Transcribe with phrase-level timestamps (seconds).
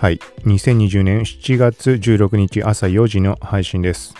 [0.00, 0.18] はい。
[0.46, 4.14] 2020年7月16日朝4時の配信です。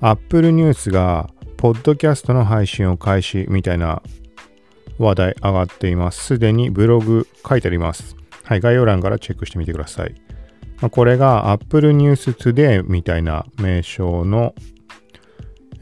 [0.00, 1.28] Apple News が、
[1.58, 4.00] ポッドキャストの配信を開始みたいな
[4.98, 6.24] 話題上がっています。
[6.24, 8.16] すでにブログ書いてあります。
[8.42, 8.62] はい。
[8.62, 10.14] 概要欄からチェックしてみてください。
[10.80, 14.54] まあ、これが Apple News Today みたいな名称の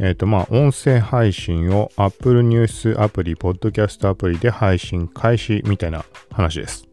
[0.00, 6.88] えっ、と、まあ、音声配信を Apple News アプリ、ポッドキャストアプリで配信開始みたいな話です。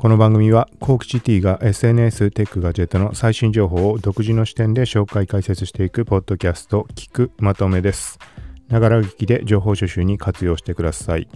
[0.00, 8.20] この番組は、コークチ T が SNS、テック、ガジェットの最新情報を独自の視点で紹介解説していくポッドキャスト、聞くまとめです。
[8.68, 11.26] ながら聞きで情報収集に活用してください。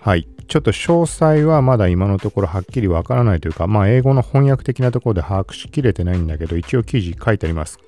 [0.00, 0.28] はい。
[0.48, 7.78] ちょっと詳細はまだ今のところはっきりわからないというか、まあ、英語の翻訳的なところで把握しきれてないんだけど、一応記事書いてあります。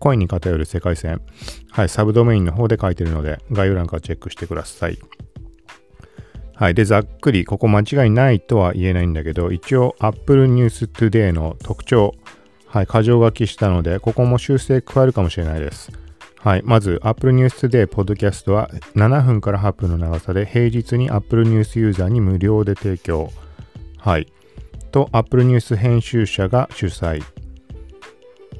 [0.00, 1.22] 声に偏る世界線。
[1.70, 4.98] はい、サブドメインの方で書いてるので、概要欄からチェックしてください。
[6.54, 6.74] はい。
[6.74, 12.14] で、ざっくり、ここ間違いないとは言えないんだけど、一応 Apple News Today の特徴、
[12.66, 15.90] はい、箇条書きしたので、ここも修正加えるかもしれないです。
[16.38, 16.62] はい。
[16.64, 23.30] まず、Apple News Today ポッドキャストは7分から8分の長さで、平日に Apple News ユーザーに無料で提供。
[23.98, 24.32] はい。
[24.92, 27.22] と、Apple News 編集者が主催。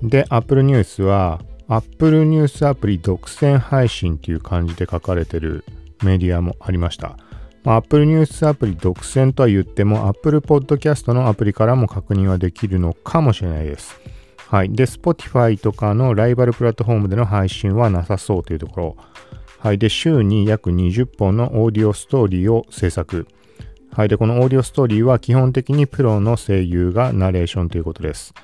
[0.02, 5.64] で、Apple News は Apple News アプリ独占配信っていう感じで書かれてる
[6.02, 7.16] メディアもありました。
[7.64, 13.98] まあ、Apple News アプリ独占とは言っても Apple Podcast のアプリからも確認はできるのかもしれないです。
[14.48, 14.72] はい。
[14.72, 18.96] で、Spotify とかのライバルプラットフォームでの配信はなさそうというところ。
[19.58, 19.78] はい。
[19.78, 23.26] で、週に約20本のオーディオストーリーを制作。
[23.90, 24.08] はい。
[24.08, 28.34] で、このオーディオストーリーは基本的にプロの声優がナレーションということです。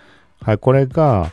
[0.41, 0.59] はい。
[0.59, 1.31] これが、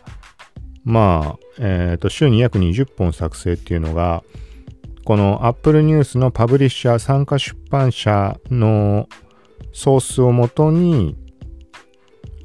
[0.83, 4.23] まあ、えっ、と、週に約20本作成っていうのが、
[5.07, 9.07] この Apple News のパブリッシャー参加出版社の
[9.71, 11.15] ソースをもとに、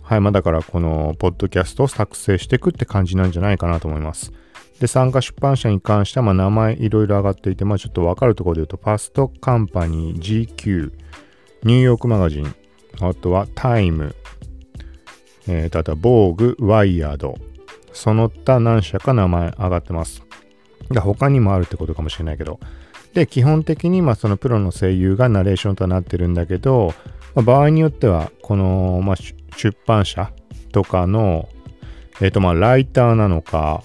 [0.05, 4.33] はい、まあだからこのポッドキャストを作成していくって感じなんじゃないかなと思います。
[4.79, 10.93] で、参加出版社に関しては、まあ名前いろいろ上がっていて、まあちょっとわかるところで言うと、ファストカンパニー、GQ、
[11.65, 12.55] ニューヨークマガジン、
[13.01, 14.15] あとはタイム、
[15.49, 17.35] えーと、あとはボーグ、ワイヤード、
[17.93, 20.23] その他何社か名前上がってます。
[20.93, 22.61] で他にもあるってことかもしれないけど。
[23.15, 26.95] で、基本的に、まあ、そのプロの声優がナレーションとなってるんだけど、
[27.35, 29.17] まあ、場合によっては、この、まあ、
[29.57, 30.33] 出版社
[30.73, 31.49] とかの、
[32.21, 33.83] えっ、と、まあ、ライターなのか、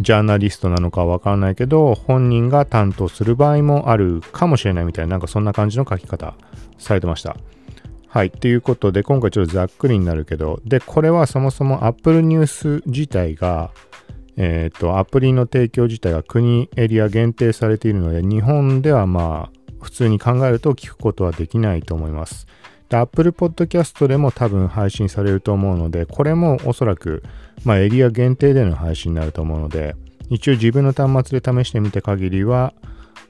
[0.00, 6.34] ジャーナリストなのかわからないけど、本人が担当する場合もあるかもしれないみたいな、なんかそんな感じの書き方
[6.78, 7.36] されてました。
[8.08, 8.30] はい。
[8.30, 13.70] ということで、今回ちょっとざっくりになるけど、で、これはそもそも Apple News 自体が、
[14.36, 22.46] えっ、と、アプリの提供自体が国エリア限定されているので、日本ではまあ、普通に考えると聞くことはできないと思います。
[22.88, 27.22] で、Apple Podcast でも多分配信されると思うので、これもおそらく、
[27.64, 29.96] まあ、エリア限定での配信になると思うので、
[30.30, 32.72] 一応自分の端末で試してみた限りは、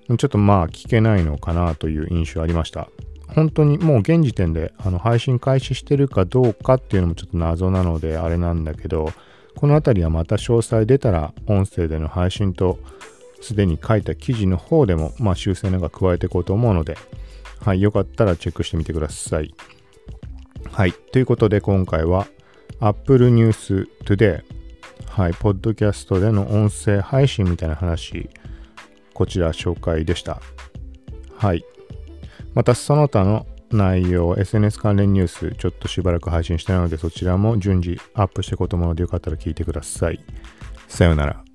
[0.07, 2.89] ちょっとまあ、聞けないのかなという印象ありました。
[3.34, 9.11] 本当にもう現時点であの配信開始してるかどうかっていうのもちょっと謎なのであれなんだけど、
[9.57, 12.79] このあたりはまた詳細出たら音声での配信と
[13.41, 16.97] すでに書いた記事の方でも、まあ、修正なんか加えていこうと思うので、
[17.61, 19.55] はい、よかったらチェックしてみてください。
[20.71, 22.27] はい、ということで今回は
[22.81, 24.43] Apple News Today、
[25.07, 28.31] はい、ポッドキャストでの音声配信みたいな話、
[29.13, 30.41] こちら紹介でした。
[31.37, 31.65] はい。
[32.55, 33.47] またその他の
[33.77, 40.21] 内容、SNS 関連ニュース、ちょっとしばらく配信したいので、そちらも順次アップしていこうと思うので、よかったら聞いてください。
[40.88, 41.52] さようなら。